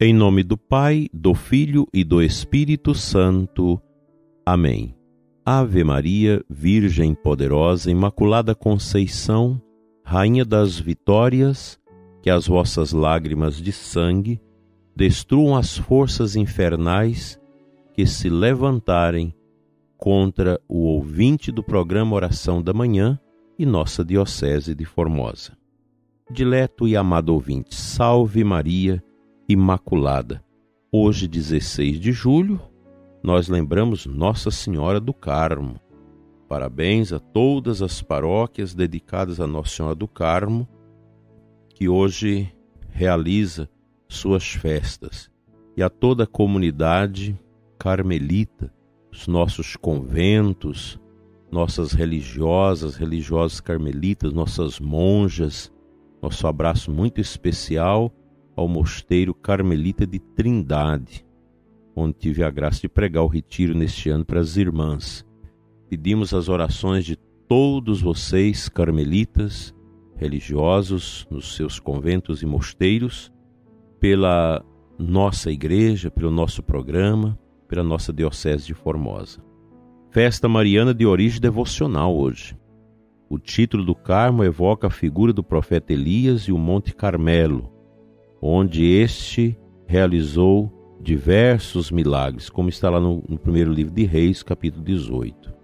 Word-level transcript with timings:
Em 0.00 0.14
nome 0.14 0.44
do 0.44 0.56
Pai, 0.56 1.08
do 1.12 1.34
Filho 1.34 1.84
e 1.92 2.04
do 2.04 2.22
Espírito 2.22 2.94
Santo. 2.94 3.82
Amém. 4.46 4.94
Ave 5.44 5.82
Maria, 5.82 6.40
Virgem 6.48 7.16
poderosa, 7.16 7.90
Imaculada 7.90 8.54
Conceição, 8.54 9.60
Rainha 10.04 10.44
das 10.44 10.78
Vitórias, 10.78 11.80
que 12.22 12.30
as 12.30 12.46
vossas 12.46 12.92
lágrimas 12.92 13.60
de 13.60 13.72
sangue 13.72 14.40
destruam 14.94 15.56
as 15.56 15.76
forças 15.76 16.36
infernais 16.36 17.36
que 17.92 18.06
se 18.06 18.28
levantarem 18.28 19.34
contra 19.96 20.60
o 20.68 20.84
ouvinte 20.84 21.50
do 21.50 21.64
programa 21.64 22.14
Oração 22.14 22.62
da 22.62 22.72
Manhã 22.72 23.18
e 23.58 23.66
nossa 23.66 24.04
Diocese 24.04 24.76
de 24.76 24.84
Formosa. 24.84 25.58
Dileto 26.30 26.86
e 26.86 26.96
amado 26.96 27.30
ouvinte, 27.30 27.74
salve 27.74 28.44
Maria 28.44 29.02
Imaculada. 29.50 30.44
Hoje, 30.92 31.26
16 31.26 31.98
de 31.98 32.12
julho, 32.12 32.60
nós 33.22 33.48
lembramos 33.48 34.04
Nossa 34.04 34.50
Senhora 34.50 35.00
do 35.00 35.14
Carmo. 35.14 35.80
Parabéns 36.46 37.14
a 37.14 37.18
todas 37.18 37.80
as 37.80 38.02
paróquias 38.02 38.74
dedicadas 38.74 39.40
a 39.40 39.46
Nossa 39.46 39.76
Senhora 39.76 39.94
do 39.94 40.06
Carmo, 40.06 40.68
que 41.70 41.88
hoje 41.88 42.54
realiza 42.90 43.70
suas 44.06 44.46
festas, 44.52 45.30
e 45.74 45.82
a 45.82 45.88
toda 45.88 46.24
a 46.24 46.26
comunidade 46.26 47.34
carmelita, 47.78 48.70
os 49.10 49.26
nossos 49.26 49.76
conventos, 49.76 51.00
nossas 51.50 51.92
religiosas, 51.92 52.96
religiosos 52.96 53.60
carmelitas, 53.60 54.30
nossas 54.30 54.78
monjas, 54.78 55.72
nosso 56.20 56.46
abraço 56.46 56.90
muito 56.90 57.18
especial 57.18 58.12
ao 58.58 58.66
Mosteiro 58.66 59.32
Carmelita 59.32 60.04
de 60.04 60.18
Trindade, 60.18 61.24
onde 61.94 62.14
tive 62.14 62.42
a 62.42 62.50
graça 62.50 62.80
de 62.80 62.88
pregar 62.88 63.22
o 63.22 63.28
retiro 63.28 63.72
neste 63.72 64.10
ano 64.10 64.24
para 64.24 64.40
as 64.40 64.56
irmãs. 64.56 65.24
Pedimos 65.88 66.34
as 66.34 66.48
orações 66.48 67.04
de 67.04 67.14
todos 67.46 68.02
vocês, 68.02 68.68
carmelitas, 68.68 69.72
religiosos, 70.16 71.24
nos 71.30 71.54
seus 71.54 71.78
conventos 71.78 72.42
e 72.42 72.46
mosteiros, 72.46 73.32
pela 74.00 74.64
nossa 74.98 75.52
igreja, 75.52 76.10
pelo 76.10 76.32
nosso 76.32 76.60
programa, 76.60 77.38
pela 77.68 77.84
nossa 77.84 78.12
Diocese 78.12 78.66
de 78.66 78.74
Formosa. 78.74 79.40
Festa 80.10 80.48
mariana 80.48 80.92
de 80.92 81.06
origem 81.06 81.40
devocional 81.40 82.16
hoje. 82.16 82.58
O 83.30 83.38
título 83.38 83.84
do 83.84 83.94
Carmo 83.94 84.42
evoca 84.42 84.88
a 84.88 84.90
figura 84.90 85.32
do 85.32 85.44
profeta 85.44 85.92
Elias 85.92 86.42
e 86.42 86.52
o 86.52 86.58
Monte 86.58 86.92
Carmelo, 86.92 87.77
onde 88.40 88.84
este 88.84 89.58
realizou 89.86 90.72
diversos 91.00 91.90
milagres, 91.90 92.50
como 92.50 92.68
está 92.68 92.90
lá 92.90 93.00
no, 93.00 93.22
no 93.28 93.38
primeiro 93.38 93.72
livro 93.72 93.92
de 93.92 94.04
Reis, 94.04 94.42
capítulo 94.42 94.84
18. 94.84 95.54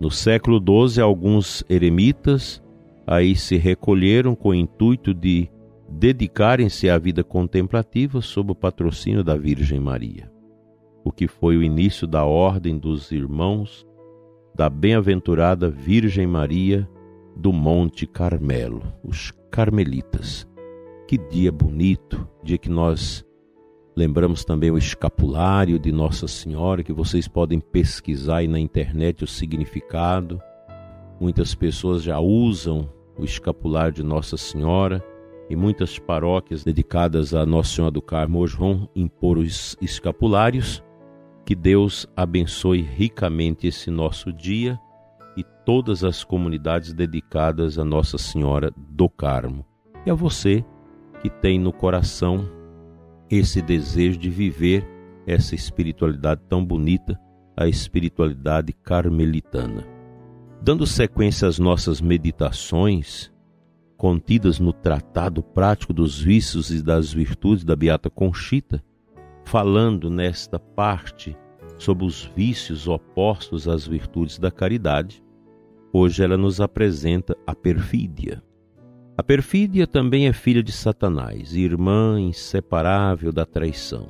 No 0.00 0.10
século 0.10 0.58
XII, 0.58 1.02
alguns 1.02 1.62
eremitas 1.68 2.62
aí 3.06 3.36
se 3.36 3.56
recolheram 3.56 4.34
com 4.34 4.50
o 4.50 4.54
intuito 4.54 5.12
de 5.12 5.50
dedicarem-se 5.88 6.88
à 6.88 6.96
vida 6.96 7.24
contemplativa 7.24 8.20
sob 8.20 8.52
o 8.52 8.54
patrocínio 8.54 9.24
da 9.24 9.36
Virgem 9.36 9.80
Maria, 9.80 10.30
o 11.04 11.10
que 11.10 11.26
foi 11.26 11.56
o 11.56 11.62
início 11.62 12.06
da 12.06 12.24
ordem 12.24 12.78
dos 12.78 13.10
irmãos 13.10 13.86
da 14.54 14.70
bem-aventurada 14.70 15.68
Virgem 15.68 16.26
Maria 16.26 16.88
do 17.36 17.52
Monte 17.52 18.06
Carmelo, 18.06 18.82
os 19.02 19.32
carmelitas. 19.50 20.49
Que 21.10 21.18
dia 21.18 21.50
bonito, 21.50 22.24
dia 22.40 22.56
que 22.56 22.68
nós 22.68 23.26
lembramos 23.96 24.44
também 24.44 24.70
o 24.70 24.78
escapulário 24.78 25.76
de 25.76 25.90
Nossa 25.90 26.28
Senhora, 26.28 26.84
que 26.84 26.92
vocês 26.92 27.26
podem 27.26 27.58
pesquisar 27.58 28.36
aí 28.36 28.46
na 28.46 28.60
internet 28.60 29.24
o 29.24 29.26
significado. 29.26 30.40
Muitas 31.20 31.52
pessoas 31.52 32.04
já 32.04 32.20
usam 32.20 32.88
o 33.18 33.24
escapulário 33.24 33.92
de 33.92 34.04
Nossa 34.04 34.36
Senhora 34.36 35.04
e 35.48 35.56
muitas 35.56 35.98
paróquias 35.98 36.62
dedicadas 36.62 37.34
a 37.34 37.44
Nossa 37.44 37.74
Senhora 37.74 37.90
do 37.90 38.02
Carmo 38.02 38.38
hoje 38.38 38.56
vão 38.56 38.88
impor 38.94 39.36
os 39.36 39.76
escapulários. 39.82 40.80
Que 41.44 41.56
Deus 41.56 42.06
abençoe 42.14 42.82
ricamente 42.82 43.66
esse 43.66 43.90
nosso 43.90 44.32
dia 44.32 44.78
e 45.36 45.42
todas 45.66 46.04
as 46.04 46.22
comunidades 46.22 46.92
dedicadas 46.92 47.80
a 47.80 47.84
Nossa 47.84 48.16
Senhora 48.16 48.72
do 48.76 49.08
Carmo. 49.08 49.66
E 50.06 50.10
a 50.12 50.14
você 50.14 50.64
que 51.20 51.28
tem 51.28 51.58
no 51.58 51.72
coração 51.72 52.48
esse 53.30 53.62
desejo 53.62 54.18
de 54.18 54.28
viver 54.28 54.86
essa 55.26 55.54
espiritualidade 55.54 56.40
tão 56.48 56.64
bonita, 56.64 57.18
a 57.56 57.68
espiritualidade 57.68 58.72
carmelitana. 58.72 59.86
Dando 60.62 60.86
sequência 60.86 61.46
às 61.46 61.58
nossas 61.58 62.00
meditações, 62.00 63.30
contidas 63.96 64.58
no 64.58 64.72
Tratado 64.72 65.42
Prático 65.42 65.92
dos 65.92 66.20
Vícios 66.20 66.70
e 66.70 66.82
das 66.82 67.12
Virtudes 67.12 67.64
da 67.64 67.76
Beata 67.76 68.10
Conchita, 68.10 68.82
falando 69.44 70.10
nesta 70.10 70.58
parte 70.58 71.36
sobre 71.78 72.04
os 72.04 72.24
vícios 72.36 72.88
opostos 72.88 73.68
às 73.68 73.86
virtudes 73.86 74.38
da 74.38 74.50
caridade, 74.50 75.22
hoje 75.92 76.22
ela 76.22 76.36
nos 76.36 76.60
apresenta 76.60 77.36
a 77.46 77.54
perfídia. 77.54 78.42
A 79.20 79.22
perfídia 79.22 79.86
também 79.86 80.28
é 80.28 80.32
filha 80.32 80.62
de 80.62 80.72
Satanás, 80.72 81.54
irmã 81.54 82.18
inseparável 82.18 83.30
da 83.30 83.44
traição. 83.44 84.08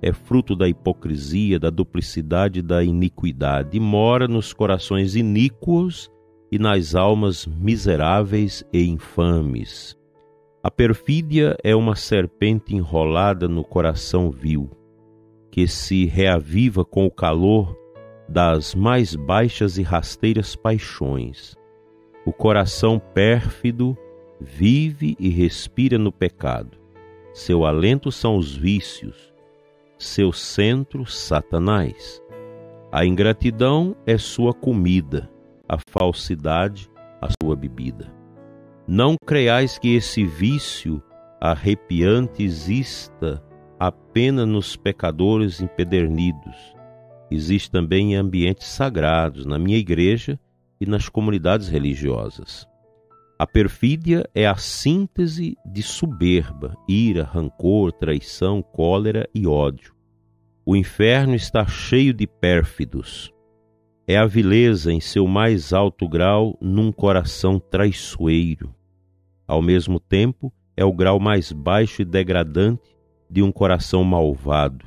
É 0.00 0.12
fruto 0.12 0.54
da 0.54 0.68
hipocrisia, 0.68 1.58
da 1.58 1.70
duplicidade 1.70 2.62
da 2.62 2.84
iniquidade, 2.84 3.76
e 3.76 3.80
mora 3.80 4.28
nos 4.28 4.52
corações 4.52 5.16
iníquos 5.16 6.08
e 6.52 6.56
nas 6.56 6.94
almas 6.94 7.48
miseráveis 7.48 8.62
e 8.72 8.88
infames. 8.88 9.98
A 10.62 10.70
perfídia 10.70 11.56
é 11.64 11.74
uma 11.74 11.96
serpente 11.96 12.76
enrolada 12.76 13.48
no 13.48 13.64
coração 13.64 14.30
vil, 14.30 14.70
que 15.50 15.66
se 15.66 16.04
reaviva 16.04 16.84
com 16.84 17.04
o 17.06 17.10
calor 17.10 17.76
das 18.28 18.72
mais 18.72 19.16
baixas 19.16 19.78
e 19.78 19.82
rasteiras 19.82 20.54
paixões. 20.54 21.56
O 22.24 22.32
coração 22.32 23.00
pérfido 23.00 23.98
vive 24.40 25.16
e 25.18 25.28
respira 25.28 25.98
no 25.98 26.12
pecado. 26.12 26.78
Seu 27.32 27.64
alento 27.64 28.10
são 28.10 28.36
os 28.36 28.54
vícios, 28.54 29.32
seu 29.98 30.32
centro, 30.32 31.06
Satanás. 31.06 32.22
A 32.90 33.04
ingratidão 33.04 33.94
é 34.06 34.16
sua 34.16 34.54
comida, 34.54 35.30
a 35.68 35.76
falsidade, 35.90 36.90
a 37.20 37.28
sua 37.42 37.54
bebida. 37.54 38.12
Não 38.86 39.16
creiais 39.26 39.78
que 39.78 39.94
esse 39.94 40.24
vício 40.24 41.02
arrepiante 41.40 42.42
exista 42.42 43.42
apenas 43.78 44.48
nos 44.48 44.76
pecadores 44.76 45.60
empedernidos. 45.60 46.56
Existe 47.30 47.70
também 47.70 48.14
em 48.14 48.16
ambientes 48.16 48.66
sagrados, 48.66 49.44
na 49.44 49.58
minha 49.58 49.76
igreja 49.76 50.40
e 50.80 50.86
nas 50.86 51.08
comunidades 51.08 51.68
religiosas. 51.68 52.66
A 53.38 53.46
perfídia 53.46 54.28
é 54.34 54.48
a 54.48 54.56
síntese 54.56 55.56
de 55.64 55.80
soberba, 55.80 56.76
ira, 56.88 57.22
rancor, 57.22 57.92
traição, 57.92 58.60
cólera 58.60 59.28
e 59.32 59.46
ódio. 59.46 59.94
O 60.66 60.74
inferno 60.74 61.36
está 61.36 61.64
cheio 61.64 62.12
de 62.12 62.26
pérfidos. 62.26 63.32
É 64.08 64.16
a 64.16 64.26
vileza 64.26 64.92
em 64.92 64.98
seu 64.98 65.28
mais 65.28 65.72
alto 65.72 66.08
grau 66.08 66.58
num 66.60 66.90
coração 66.90 67.60
traiçoeiro. 67.60 68.74
Ao 69.46 69.62
mesmo 69.62 70.00
tempo, 70.00 70.52
é 70.76 70.84
o 70.84 70.92
grau 70.92 71.20
mais 71.20 71.52
baixo 71.52 72.02
e 72.02 72.04
degradante 72.04 72.96
de 73.30 73.40
um 73.40 73.52
coração 73.52 74.02
malvado 74.02 74.84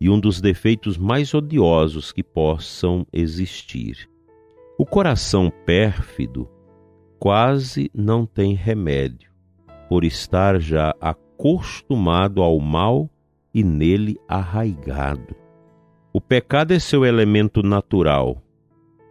e 0.00 0.08
um 0.08 0.18
dos 0.18 0.40
defeitos 0.40 0.96
mais 0.96 1.34
odiosos 1.34 2.12
que 2.12 2.22
possam 2.22 3.06
existir. 3.12 4.08
O 4.78 4.86
coração 4.86 5.52
pérfido 5.66 6.48
quase 7.24 7.90
não 7.94 8.26
tem 8.26 8.52
remédio, 8.52 9.30
por 9.88 10.04
estar 10.04 10.60
já 10.60 10.94
acostumado 11.00 12.42
ao 12.42 12.60
mal 12.60 13.08
e 13.54 13.64
nele 13.64 14.18
arraigado. 14.28 15.34
O 16.12 16.20
pecado 16.20 16.74
é 16.74 16.78
seu 16.78 17.02
elemento 17.02 17.62
natural, 17.62 18.42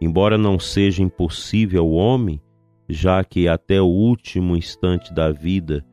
embora 0.00 0.38
não 0.38 0.60
seja 0.60 1.02
impossível 1.02 1.82
ao 1.82 1.90
homem, 1.90 2.40
já 2.88 3.24
que 3.24 3.48
até 3.48 3.82
o 3.82 3.86
último 3.86 4.56
instante 4.56 5.12
da 5.12 5.32
vida 5.32 5.84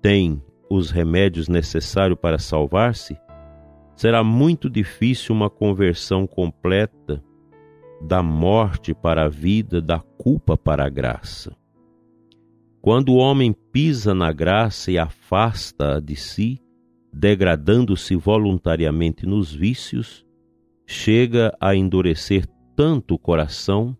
tem 0.00 0.42
os 0.70 0.90
remédios 0.90 1.50
necessários 1.50 2.18
para 2.18 2.38
salvar-se, 2.38 3.14
será 3.94 4.24
muito 4.24 4.70
difícil 4.70 5.34
uma 5.34 5.50
conversão 5.50 6.26
completa 6.26 7.22
da 8.00 8.22
morte 8.22 8.94
para 8.94 9.24
a 9.24 9.28
vida, 9.28 9.80
da 9.80 9.98
culpa 9.98 10.56
para 10.56 10.86
a 10.86 10.88
graça. 10.88 11.56
Quando 12.80 13.10
o 13.10 13.16
homem 13.16 13.52
pisa 13.52 14.14
na 14.14 14.32
graça 14.32 14.90
e 14.90 14.98
afasta 14.98 16.00
de 16.00 16.14
si, 16.14 16.60
degradando-se 17.12 18.14
voluntariamente 18.14 19.26
nos 19.26 19.52
vícios, 19.52 20.24
chega 20.86 21.54
a 21.60 21.74
endurecer 21.74 22.46
tanto 22.76 23.14
o 23.14 23.18
coração 23.18 23.96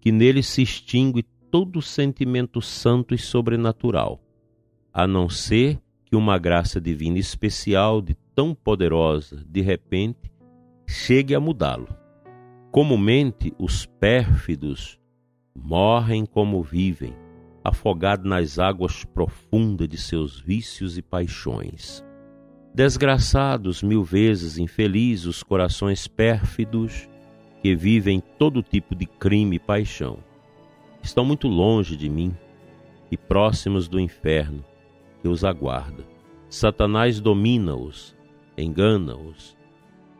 que 0.00 0.10
nele 0.10 0.42
se 0.42 0.62
extingue 0.62 1.22
todo 1.50 1.80
sentimento 1.80 2.60
santo 2.60 3.14
e 3.14 3.18
sobrenatural, 3.18 4.20
a 4.92 5.06
não 5.06 5.28
ser 5.28 5.78
que 6.04 6.16
uma 6.16 6.36
graça 6.38 6.80
divina 6.80 7.18
especial, 7.18 8.02
de 8.02 8.14
tão 8.34 8.54
poderosa, 8.54 9.44
de 9.46 9.60
repente, 9.60 10.30
chegue 10.86 11.34
a 11.34 11.40
mudá-lo. 11.40 11.99
Comumente, 12.70 13.52
os 13.58 13.84
pérfidos 13.84 14.96
morrem 15.52 16.24
como 16.24 16.62
vivem, 16.62 17.12
afogados 17.64 18.24
nas 18.24 18.60
águas 18.60 19.04
profundas 19.04 19.88
de 19.88 19.96
seus 19.96 20.40
vícios 20.40 20.96
e 20.96 21.02
paixões. 21.02 22.04
Desgraçados 22.72 23.82
mil 23.82 24.04
vezes 24.04 24.56
infelizes 24.56 25.26
os 25.26 25.42
corações 25.42 26.06
pérfidos 26.06 27.08
que 27.60 27.74
vivem 27.74 28.22
todo 28.38 28.62
tipo 28.62 28.94
de 28.94 29.04
crime 29.04 29.56
e 29.56 29.58
paixão. 29.58 30.18
Estão 31.02 31.24
muito 31.24 31.48
longe 31.48 31.96
de 31.96 32.08
mim 32.08 32.32
e 33.10 33.16
próximos 33.16 33.88
do 33.88 33.98
inferno 33.98 34.64
que 35.20 35.26
os 35.26 35.44
aguarda. 35.44 36.06
Satanás 36.48 37.18
domina-os, 37.20 38.16
engana-os 38.56 39.58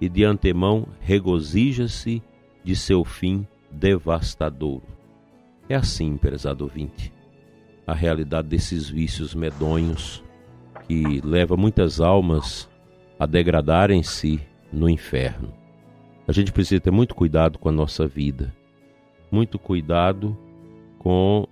e 0.00 0.08
de 0.08 0.24
antemão 0.24 0.88
regozija-se 1.00 2.20
de 2.64 2.76
seu 2.76 3.04
fim 3.04 3.46
devastador. 3.70 4.82
É 5.68 5.74
assim, 5.74 6.16
prezado 6.16 6.64
ouvinte, 6.64 7.12
a 7.86 7.94
realidade 7.94 8.48
desses 8.48 8.88
vícios 8.88 9.34
medonhos 9.34 10.22
que 10.86 11.20
leva 11.20 11.56
muitas 11.56 12.00
almas 12.00 12.68
a 13.18 13.26
degradarem-se 13.26 14.40
no 14.72 14.88
inferno. 14.88 15.52
A 16.26 16.32
gente 16.32 16.52
precisa 16.52 16.80
ter 16.80 16.90
muito 16.90 17.14
cuidado 17.14 17.58
com 17.58 17.68
a 17.68 17.72
nossa 17.72 18.06
vida, 18.06 18.54
muito 19.30 19.58
cuidado 19.58 20.36
com 20.98 21.46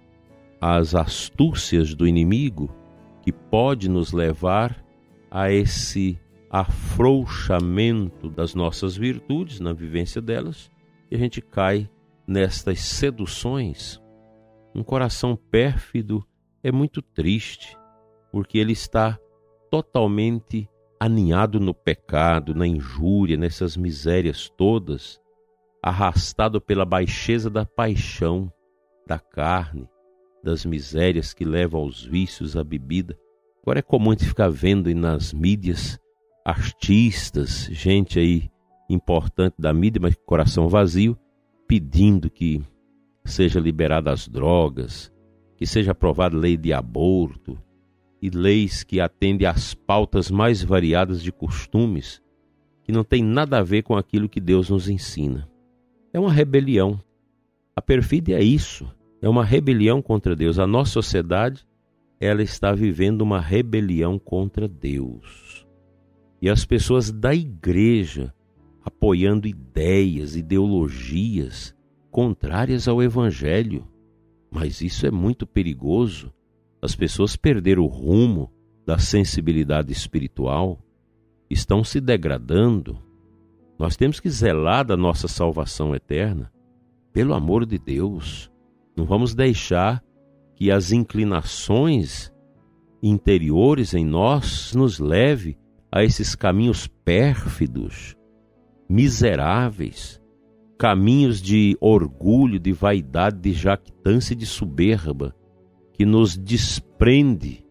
as 0.61 0.95
astúcias 0.95 1.95
do 1.95 2.07
inimigo 2.07 2.69
que 3.23 3.33
pode 3.33 3.89
nos 3.89 4.13
levar 4.13 4.85
a 5.31 5.51
esse 5.51 6.19
afrouxamento 6.51 8.29
das 8.29 8.55
nossas 8.55 8.97
virtudes 8.97 9.61
na 9.61 9.73
vivência 9.73 10.21
delas 10.21 10.71
e 11.11 11.17
a 11.17 11.19
gente 11.19 11.41
cai 11.41 11.89
nestas 12.27 12.81
seduções. 12.81 14.01
Um 14.75 14.83
coração 14.83 15.35
pérfido 15.37 16.25
é 16.63 16.71
muito 16.71 17.01
triste, 17.01 17.77
porque 18.31 18.59
ele 18.59 18.73
está 18.73 19.19
totalmente 19.71 20.69
aninhado 21.01 21.61
no 21.61 21.73
pecado, 21.73 22.55
na 22.55 22.67
injúria, 22.67 23.37
nessas 23.37 23.77
misérias 23.77 24.51
todas, 24.57 25.21
arrastado 25.83 26.61
pela 26.61 26.85
baixeza 26.85 27.49
da 27.49 27.65
paixão, 27.65 28.53
da 29.07 29.19
carne, 29.19 29.89
das 30.43 30.65
misérias 30.65 31.33
que 31.33 31.45
levam 31.45 31.81
aos 31.81 32.05
vícios, 32.05 32.57
à 32.57 32.65
bebida. 32.65 33.19
Agora 33.63 33.79
é 33.79 33.83
comum 33.83 34.11
a 34.11 34.15
gente 34.15 34.27
ficar 34.27 34.51
vendo 34.51 34.93
nas 34.95 35.33
mídias 35.33 35.99
artistas, 36.45 37.69
gente 37.71 38.19
aí 38.19 38.51
importante 38.88 39.55
da 39.58 39.73
mídia, 39.73 40.00
mas 40.00 40.14
coração 40.25 40.69
vazio, 40.69 41.17
pedindo 41.67 42.31
que 42.31 42.62
seja 43.25 43.61
liberada 43.61 44.11
as 44.11 44.26
drogas, 44.26 45.12
que 45.56 45.67
seja 45.67 45.93
aprovada 45.93 46.37
lei 46.37 46.56
de 46.56 46.73
aborto, 46.73 47.58
e 48.20 48.31
leis 48.31 48.82
que 48.82 49.00
atendem 49.00 49.46
às 49.46 49.75
pautas 49.75 50.31
mais 50.31 50.62
variadas 50.62 51.23
de 51.23 51.31
costumes 51.31 52.23
que 52.82 52.93
não 52.93 53.05
tem 53.05 53.23
nada 53.23 53.58
a 53.58 53.62
ver 53.62 53.82
com 53.82 53.96
aquilo 53.96 54.29
que 54.29 54.40
Deus 54.40 54.70
nos 54.70 54.88
ensina. 54.88 55.49
É 56.12 56.19
uma 56.19 56.32
rebelião. 56.32 56.99
A 57.76 57.82
perfídia 57.82 58.38
é 58.38 58.43
isso, 58.43 58.90
é 59.20 59.29
uma 59.29 59.44
rebelião 59.44 60.00
contra 60.00 60.35
Deus. 60.35 60.58
A 60.58 60.67
nossa 60.67 60.93
sociedade, 60.93 61.67
ela 62.19 62.43
está 62.43 62.73
vivendo 62.73 63.20
uma 63.20 63.40
rebelião 63.40 64.19
contra 64.19 64.67
Deus. 64.67 65.67
E 66.40 66.49
as 66.49 66.64
pessoas 66.64 67.12
da 67.12 67.35
igreja 67.35 68.35
apoiando 68.88 69.46
ideias, 69.46 70.35
ideologias 70.35 71.75
contrárias 72.11 72.88
ao 72.88 73.02
evangelho. 73.02 73.87
Mas 74.50 74.81
isso 74.81 75.06
é 75.06 75.11
muito 75.11 75.46
perigoso 75.46 76.32
as 76.81 76.94
pessoas 76.94 77.37
perderam 77.37 77.82
o 77.82 77.87
rumo 77.87 78.52
da 78.87 78.99
sensibilidade 78.99 79.93
espiritual, 79.93 80.81
estão 81.50 81.82
se 81.82 82.00
degradando. 82.00 82.99
Nós 83.79 83.96
temos 83.96 84.20
que 84.20 84.31
zelar 84.31 84.87
da 84.87 84.96
nossa 84.96 85.29
salvação 85.29 85.94
eterna, 85.94 86.52
pelo 87.12 87.35
amor 87.35 87.67
de 87.67 87.79
Deus. 87.79 88.50
Não 88.96 89.05
vamos 89.05 89.35
deixar 89.35 90.02
que 90.55 90.70
as 90.70 90.93
inclinações 90.93 92.32
interiores 93.02 93.94
em 93.94 94.05
nós 94.05 94.73
nos 94.75 94.99
leve 94.99 95.58
a 95.90 96.05
esses 96.05 96.35
caminhos 96.35 96.87
pérfidos, 96.87 98.17
miseráveis, 98.88 100.20
caminhos 100.79 101.43
de 101.43 101.76
orgulho, 101.81 102.58
de 102.58 102.73
vaidade, 102.73 103.38
de 103.38 103.52
jactância 103.52 104.32
e 104.32 104.37
de 104.37 104.46
soberba, 104.46 105.35
que 105.93 106.06
nos 106.06 106.37
desprende 106.37 107.64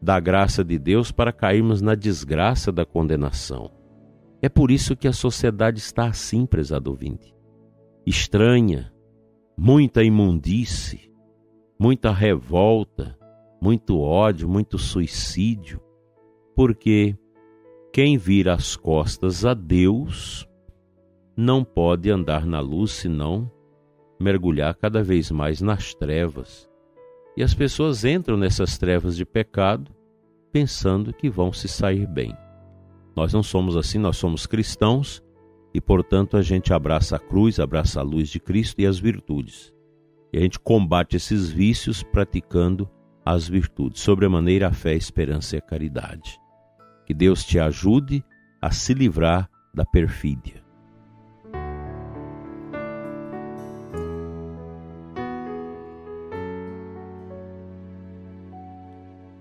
da 0.00 0.18
graça 0.18 0.64
de 0.64 0.78
Deus 0.78 1.12
para 1.12 1.32
cairmos 1.32 1.82
na 1.82 1.94
desgraça 1.94 2.72
da 2.72 2.84
condenação. 2.84 3.70
É 4.40 4.48
por 4.48 4.70
isso 4.70 4.96
que 4.96 5.06
a 5.06 5.12
sociedade 5.12 5.78
está 5.78 6.06
assim, 6.06 6.46
prezado 6.46 6.90
ouvinte. 6.90 7.34
Estranha, 8.04 8.92
muita 9.56 10.02
imundície, 10.02 11.12
muita 11.78 12.10
revolta, 12.12 13.16
muito 13.60 14.00
ódio, 14.00 14.48
muito 14.48 14.78
suicídio, 14.78 15.80
porque 16.56 17.16
quem 17.92 18.16
vira 18.16 18.54
as 18.54 18.74
costas 18.74 19.44
a 19.44 19.54
Deus 19.54 20.48
não 21.36 21.64
pode 21.64 22.10
andar 22.10 22.46
na 22.46 22.60
luz 22.60 22.92
senão 22.92 23.50
mergulhar 24.20 24.74
cada 24.74 25.02
vez 25.02 25.30
mais 25.30 25.60
nas 25.60 25.94
trevas 25.94 26.70
e 27.36 27.42
as 27.42 27.54
pessoas 27.54 28.04
entram 28.04 28.36
nessas 28.36 28.76
trevas 28.76 29.16
de 29.16 29.24
pecado 29.24 29.90
pensando 30.52 31.12
que 31.14 31.30
vão 31.30 31.52
se 31.52 31.66
sair 31.66 32.06
bem. 32.06 32.36
Nós 33.16 33.32
não 33.32 33.42
somos 33.42 33.76
assim, 33.76 33.98
nós 33.98 34.18
somos 34.18 34.46
cristãos 34.46 35.22
e, 35.72 35.80
portanto, 35.80 36.36
a 36.36 36.42
gente 36.42 36.74
abraça 36.74 37.16
a 37.16 37.18
cruz, 37.18 37.58
abraça 37.58 38.00
a 38.00 38.02
luz 38.02 38.28
de 38.28 38.38
Cristo 38.38 38.80
e 38.80 38.86
as 38.86 38.98
virtudes. 38.98 39.72
E 40.32 40.38
a 40.38 40.40
gente 40.40 40.58
combate 40.58 41.16
esses 41.16 41.50
vícios 41.50 42.02
praticando 42.02 42.88
as 43.24 43.48
virtudes, 43.48 44.02
sobremaneira 44.02 44.68
a 44.68 44.72
fé, 44.72 44.90
a 44.90 44.96
esperança 44.96 45.56
e 45.56 45.58
a 45.58 45.62
caridade. 45.62 46.38
Que 47.06 47.14
Deus 47.14 47.44
te 47.44 47.58
ajude 47.58 48.22
a 48.60 48.70
se 48.70 48.92
livrar 48.92 49.48
da 49.74 49.84
perfídia. 49.86 50.61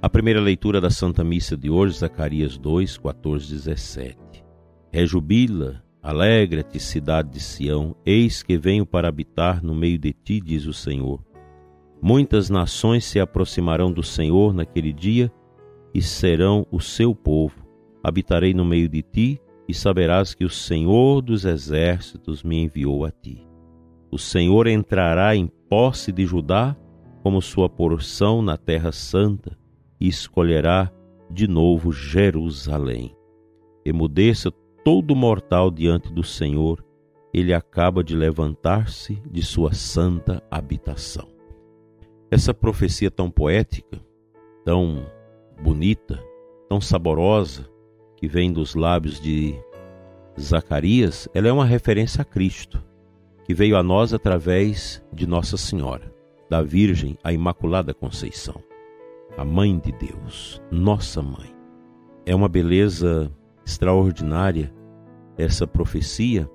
A 0.04 0.10
primeira 0.10 0.42
leitura 0.42 0.82
da 0.82 0.90
Santa 0.90 1.24
Missa 1.24 1.56
de 1.56 1.70
hoje, 1.70 2.00
Zacarias 2.00 2.58
2, 2.58 2.98
14, 2.98 3.54
17. 3.54 4.18
Rejubila, 4.92 5.84
alegra-te, 6.02 6.80
cidade 6.80 7.30
de 7.30 7.40
Sião, 7.40 7.96
eis 8.04 8.42
que 8.42 8.58
venho 8.58 8.84
para 8.84 9.08
habitar 9.08 9.64
no 9.64 9.76
meio 9.76 10.00
de 10.00 10.12
ti, 10.12 10.42
diz 10.42 10.66
o 10.66 10.74
Senhor. 10.74 11.24
Muitas 12.02 12.50
nações 12.50 13.06
se 13.06 13.20
aproximarão 13.20 13.92
do 13.92 14.02
Senhor 14.02 14.56
naquele 14.56 14.92
dia 14.92 15.32
e 15.94 16.02
serão 16.02 16.66
o 16.72 16.80
seu 16.80 17.14
povo. 17.14 17.64
Habitarei 18.04 18.56
no 18.56 18.66
meio 18.66 18.90
de 18.90 19.04
ti 19.04 19.40
e 19.68 19.74
saberás 19.74 20.34
que 20.34 20.44
o 20.44 20.50
Senhor 20.50 21.22
dos 21.22 21.46
exércitos 21.46 22.42
me 22.42 22.58
enviou 22.64 23.06
a 23.06 23.12
ti. 23.12 23.48
O 24.10 24.18
Senhor 24.18 24.66
entrará 24.66 25.36
em 25.36 25.46
posse 25.70 26.12
de 26.12 26.26
Judá 26.26 26.76
como 27.22 27.40
sua 27.40 27.70
porção 27.70 28.42
na 28.42 28.58
terra 28.58 28.92
santa 28.92 29.61
e 30.02 30.08
escolherá 30.08 30.92
de 31.30 31.48
novo 31.48 31.92
Jerusalém. 31.92 33.16
Emudeça 33.86 34.52
todo 34.84 35.16
mortal 35.16 35.70
diante 35.70 36.12
do 36.12 36.24
Senhor, 36.24 36.84
ele 37.32 37.54
acaba 37.54 38.04
de 38.04 38.16
levantar-se 38.16 39.22
de 39.30 39.44
sua 39.44 39.74
santa 39.74 40.44
habitação. 40.50 41.30
Essa 42.32 42.54
profecia 42.54 43.12
tão 43.12 43.30
poética, 43.30 44.02
tão 44.66 45.06
bonita, 45.62 46.20
tão 46.68 46.82
saborosa, 46.82 47.70
que 48.18 48.28
vem 48.28 48.52
dos 48.52 48.76
lábios 48.76 49.20
de 49.20 49.56
Zacarias, 50.40 51.28
ela 51.34 51.48
é 51.48 51.52
uma 51.52 51.66
referência 51.66 52.22
a 52.22 52.26
Cristo, 52.26 52.84
que 53.44 53.54
veio 53.54 53.76
a 53.76 53.84
nós 53.84 54.14
através 54.14 55.04
de 55.12 55.28
Nossa 55.28 55.58
Senhora, 55.58 56.14
da 56.50 56.62
Virgem, 56.62 57.18
a 57.24 57.34
Imaculada 57.34 57.94
Conceição 57.94 58.62
a 59.38 59.46
Mãe 59.46 59.80
de 59.80 59.92
Deus, 59.92 60.62
nossa 60.72 61.22
Mãe. 61.22 61.56
é 62.26 62.36
uma 62.36 62.50
beleza 62.50 63.32
extraordinária 63.66 64.74
essa 65.38 65.66
profecia 65.66 66.50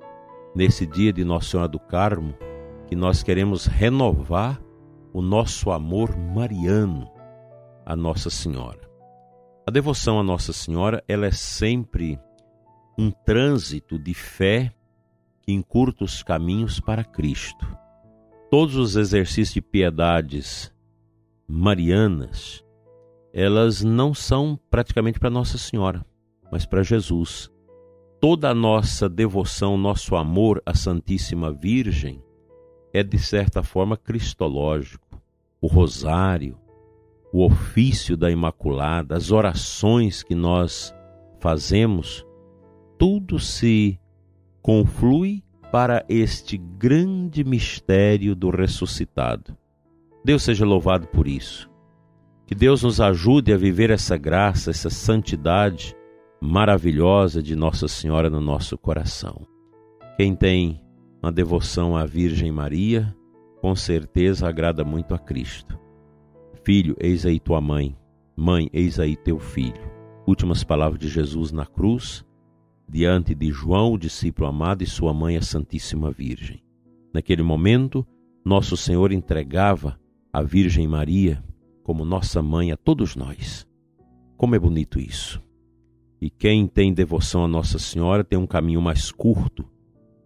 nesse 0.55 0.87
dia 0.87 1.13
de 1.13 1.25
Nossa 1.25 1.51
Senhora 1.51 1.69
do 1.69 1.79
Carmo, 1.79 2.35
que 2.87 2.95
nós 2.95 3.23
queremos 3.23 3.67
renovar 3.67 4.61
o 5.13 5.21
nosso 5.21 5.71
amor 5.71 6.17
mariano 6.17 7.11
a 7.85 7.95
Nossa 7.97 8.31
Senhora. 8.31 8.81
A 9.67 9.71
devoção 9.71 10.19
a 10.19 10.23
Nossa 10.23 10.53
Senhora, 10.53 11.03
ela 11.09 11.27
é 11.27 11.31
sempre 11.31 12.19
um 12.99 13.11
trânsito 13.11 13.99
de 13.99 14.13
fé 14.15 14.73
que 15.43 15.53
encurta 15.53 16.05
os 16.05 16.23
caminhos 16.23 16.81
para 16.81 17.05
Cristo. 17.05 17.67
Todos 18.51 18.77
os 18.77 18.97
exercícios 18.97 19.55
de 19.55 19.61
piedades 19.61 20.73
marianas, 21.49 22.65
elas 23.39 23.85
não 23.85 24.15
são 24.15 24.59
praticamente 24.71 25.19
para 25.19 25.29
Nossa 25.29 25.59
Senhora, 25.59 26.03
mas 26.51 26.65
para 26.65 26.83
Jesus. 26.83 27.51
Toda 28.19 28.49
a 28.49 28.55
nossa 28.55 29.11
devoção, 29.11 29.77
nosso 29.77 30.17
amor 30.17 30.63
à 30.65 30.73
Santíssima 30.73 31.53
Virgem 31.53 32.25
é 32.95 33.03
de 33.03 33.19
certa 33.19 33.63
forma 33.63 33.95
cristológico. 33.95 35.21
O 35.61 35.67
rosário, 35.67 36.59
o 37.31 37.45
ofício 37.45 38.17
da 38.17 38.31
Imaculada, 38.31 39.15
as 39.15 39.31
orações 39.31 40.23
que 40.23 40.35
nós 40.35 40.95
fazemos, 41.39 42.27
tudo 42.99 43.39
se 43.39 44.01
conflui 44.63 45.45
para 45.71 46.07
este 46.09 46.57
grande 46.57 47.45
mistério 47.45 48.35
do 48.35 48.49
ressuscitado. 48.49 49.55
Deus 50.25 50.43
seja 50.43 50.65
louvado 50.65 51.07
por 51.09 51.29
isso. 51.29 51.76
Que 52.47 52.55
Deus 52.55 52.85
nos 52.85 53.01
ajude 53.01 53.53
a 53.53 53.57
viver 53.57 53.91
essa 53.91 54.17
graça, 54.17 54.71
essa 54.71 54.89
santidade 54.89 55.97
maravilhosa 56.41 57.43
de 57.43 57.57
Nossa 57.57 57.89
Senhora 57.89 58.31
no 58.31 58.41
nosso 58.41 58.79
coração. 58.79 59.45
Quem 60.17 60.37
tem 60.37 60.81
uma 61.21 61.33
devoção 61.33 61.97
à 61.97 62.07
Virgem 62.07 62.53
Maria, 62.53 63.13
com 63.61 63.75
certeza 63.75 64.49
agrada 64.49 64.85
muito 64.85 65.13
a 65.13 65.19
Cristo. 65.19 65.77
Filho, 66.63 66.95
eis 67.01 67.27
aí 67.27 67.41
tua 67.41 67.61
mãe. 67.61 67.97
Mãe, 68.37 68.71
eis 68.73 69.01
aí 69.01 69.17
teu 69.17 69.41
filho. 69.41 69.83
Últimas 70.25 70.63
palavras 70.63 71.01
de 71.01 71.09
Jesus 71.09 71.51
na 71.51 71.67
cruz, 71.67 72.25
diante 72.89 73.35
de 73.35 73.51
João, 73.51 73.93
o 73.93 73.99
discípulo 73.99 74.47
amado, 74.47 74.83
e 74.83 74.87
sua 74.87 75.13
mãe, 75.13 75.37
a 75.37 75.43
Santíssima 75.43 76.13
Virgem. 76.13 76.63
Naquele 77.13 77.43
momento, 77.43 78.07
nosso 78.45 78.77
Senhor 78.77 79.11
entregava 79.11 79.99
a 80.33 80.43
Virgem 80.43 80.87
Maria 80.87 81.43
como 81.87 82.05
nossa 82.05 82.43
mãe 82.43 82.73
a 82.73 82.77
todos 82.77 83.15
nós. 83.15 83.65
Como 84.37 84.57
é 84.57 84.59
bonito 84.59 84.99
isso! 84.99 85.41
E 86.21 86.29
quem 86.29 86.67
tem 86.67 86.93
devoção 86.93 87.45
a 87.45 87.49
Nossa 87.49 87.79
Senhora 87.79 88.25
tem 88.25 88.37
um 88.37 88.47
caminho 88.47 88.83
mais 88.83 89.13
curto 89.13 89.65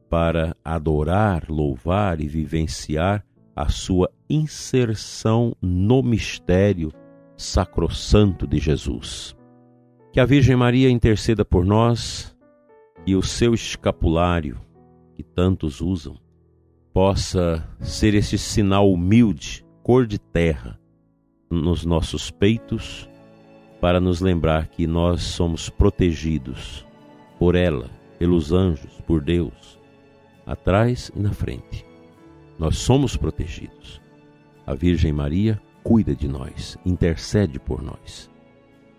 para 0.09 0.57
adorar, 0.65 1.51
louvar 1.51 2.19
e 2.19 2.27
vivenciar 2.27 3.23
a 3.55 3.69
sua 3.69 4.11
inserção 4.27 5.55
no 5.61 6.03
mistério 6.03 6.91
sacrossanto 7.37 8.47
de 8.47 8.57
Jesus. 8.57 9.37
Que 10.15 10.21
a 10.21 10.25
Virgem 10.25 10.57
Maria 10.57 10.89
interceda 10.89 11.45
por 11.45 11.67
nós 11.67 12.35
e 13.07 13.15
o 13.15 13.23
seu 13.23 13.53
escapulário, 13.53 14.59
que 15.15 15.23
tantos 15.23 15.83
usam, 15.83 16.17
possa 16.91 17.69
ser 17.81 18.15
esse 18.15 18.39
sinal 18.39 18.91
humilde, 18.91 19.63
cor 19.83 20.07
de 20.07 20.19
terra, 20.19 20.80
nos 21.51 21.85
nossos 21.85 22.31
peitos, 22.31 23.09
para 23.81 23.99
nos 23.99 24.21
lembrar 24.21 24.69
que 24.69 24.87
nós 24.87 25.23
somos 25.23 25.69
protegidos 25.69 26.87
por 27.39 27.55
ela, 27.55 27.91
pelos 28.19 28.53
anjos, 28.53 29.01
por 29.07 29.21
Deus, 29.21 29.79
atrás 30.47 31.11
e 31.15 31.19
na 31.19 31.33
frente. 31.33 31.85
Nós 32.59 32.79
somos 32.79 33.17
protegidos. 33.17 34.01
A 34.67 34.75
Virgem 34.75 35.13
Maria 35.13 35.61
cuida 35.83 36.15
de 36.15 36.29
nós, 36.29 36.79
intercede 36.85 37.59
por 37.59 37.83
nós. 37.83 38.31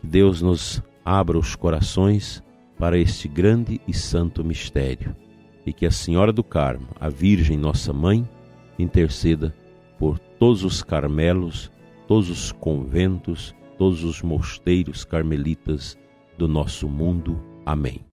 Que 0.01 0.07
Deus 0.07 0.41
nos 0.41 0.83
abra 1.05 1.37
os 1.37 1.55
corações 1.55 2.43
para 2.77 2.97
este 2.97 3.27
grande 3.27 3.79
e 3.87 3.93
santo 3.93 4.43
mistério 4.43 5.15
e 5.65 5.71
que 5.71 5.85
a 5.85 5.91
Senhora 5.91 6.33
do 6.33 6.43
Carmo, 6.43 6.87
a 6.99 7.07
Virgem 7.07 7.57
nossa 7.57 7.93
mãe, 7.93 8.27
interceda 8.77 9.55
por 9.99 10.17
todos 10.17 10.63
os 10.63 10.81
carmelos, 10.81 11.71
todos 12.11 12.29
os 12.29 12.51
conventos, 12.51 13.55
todos 13.77 14.03
os 14.03 14.21
mosteiros 14.21 15.05
carmelitas 15.05 15.97
do 16.37 16.45
nosso 16.45 16.89
mundo. 16.89 17.41
Amém. 17.65 18.05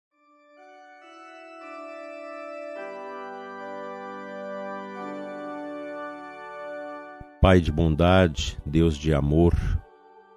Pai 7.42 7.60
de 7.60 7.72
bondade, 7.72 8.56
Deus 8.64 8.96
de 8.96 9.12
amor, 9.12 9.52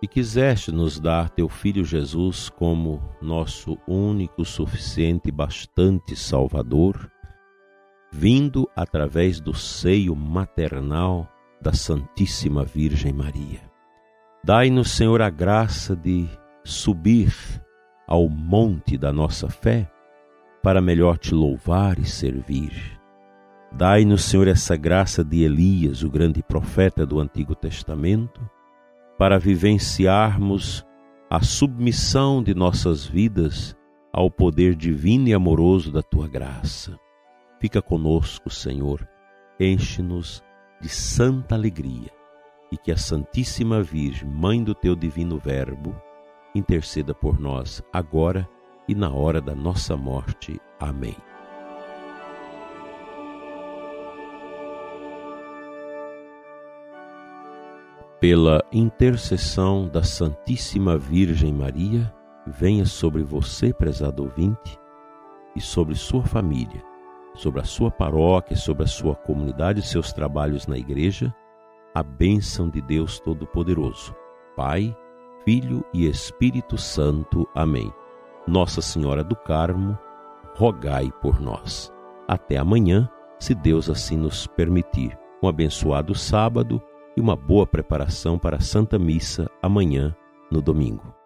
e 0.02 0.08
quiseste 0.08 0.72
nos 0.72 1.00
dar 1.00 1.30
teu 1.30 1.48
Filho 1.48 1.86
Jesus 1.86 2.50
como 2.50 3.00
nosso 3.22 3.78
único, 3.88 4.44
suficiente 4.44 5.30
e 5.30 5.32
bastante 5.32 6.16
Salvador, 6.16 7.12
vindo 8.12 8.68
através 8.76 9.40
do 9.40 9.54
seio 9.54 10.16
maternal 10.16 11.30
da 11.62 11.74
Santíssima 11.74 12.66
Virgem 12.66 13.14
Maria. 13.14 13.62
Dai-nos, 14.44 14.92
Senhor, 14.92 15.22
a 15.22 15.30
graça 15.30 15.96
de 15.96 16.28
subir 16.64 17.34
ao 18.08 18.28
monte 18.28 18.98
da 18.98 19.14
nossa 19.14 19.50
fé 19.50 19.90
para 20.64 20.82
melhor 20.82 21.18
te 21.18 21.34
louvar 21.34 22.00
e 22.00 22.06
servir 22.06 23.02
Dai-nos, 23.74 24.26
Senhor, 24.26 24.50
essa 24.50 24.76
graça 24.76 25.24
de 25.24 25.44
Elias, 25.44 26.04
o 26.04 26.10
grande 26.10 26.44
profeta 26.44 27.06
do 27.06 27.20
Antigo 27.22 27.56
Testamento, 27.56 28.42
para 29.18 29.40
vivenciarmos 29.40 30.86
a 31.30 31.42
submissão 31.42 32.44
de 32.44 32.54
nossas 32.54 33.06
vidas 33.06 33.76
ao 34.12 34.30
poder 34.30 34.76
divino 34.76 35.30
e 35.30 35.34
amoroso 35.34 35.90
da 35.90 36.02
tua 36.02 36.28
graça. 36.28 37.00
Fica 37.62 37.82
conosco, 37.82 38.50
Senhor, 38.50 39.08
enche-nos 39.58 40.44
de 40.82 40.90
santa 40.90 41.56
alegria 41.56 42.10
e 42.72 42.78
que 42.78 42.92
a 42.92 42.98
Santíssima 42.98 43.84
Virgem, 43.84 44.28
Mãe 44.28 44.64
do 44.64 44.74
teu 44.74 44.96
divino 44.96 45.38
Verbo, 45.38 45.96
interceda 46.56 47.14
por 47.14 47.40
nós 47.40 47.84
agora 47.94 48.50
e 48.88 48.96
na 48.96 49.12
hora 49.12 49.40
da 49.40 49.56
nossa 49.56 49.96
morte. 49.96 50.60
Amém. 50.80 51.16
pela 58.22 58.64
intercessão 58.72 59.88
da 59.88 60.04
Santíssima 60.04 60.96
Virgem 60.96 61.52
Maria, 61.52 62.14
venha 62.46 62.86
sobre 62.86 63.24
você, 63.24 63.74
prezado 63.74 64.22
ouvinte, 64.22 64.80
e 65.56 65.60
sobre 65.60 65.96
sua 65.96 66.24
família, 66.24 66.84
sobre 67.34 67.62
a 67.62 67.64
sua 67.64 67.90
paróquia, 67.90 68.56
sobre 68.56 68.84
a 68.84 68.88
sua 68.88 69.16
comunidade 69.16 69.80
e 69.80 69.84
seus 69.84 70.12
trabalhos 70.12 70.68
na 70.68 70.78
igreja, 70.78 71.34
a 71.94 72.04
bênção 72.04 72.70
de 72.70 72.82
Deus 72.82 73.20
Todo-Poderoso, 73.20 74.16
Pai, 74.56 74.96
Filho 75.44 75.84
e 75.94 76.08
Espírito 76.08 76.78
Santo. 76.78 77.48
Amém. 77.56 77.92
Nossa 78.48 78.82
Senhora 78.82 79.24
do 79.24 79.36
Carmo, 79.36 79.98
rogai 80.56 81.12
por 81.22 81.40
nós. 81.40 81.92
Até 82.28 82.58
amanhã, 82.58 83.10
se 83.40 83.56
Deus 83.56 83.90
assim 83.90 84.18
nos 84.18 84.48
permitir. 84.48 85.18
Um 85.44 85.48
abençoado 85.48 86.14
sábado 86.14 86.82
e 87.18 87.22
uma 87.22 87.36
boa 87.36 87.66
preparação 87.66 88.38
para 88.38 88.58
a 88.58 88.62
Santa 88.62 89.00
Missa 89.00 89.50
amanhã, 89.62 90.16
no 90.52 90.62
domingo. 90.62 91.21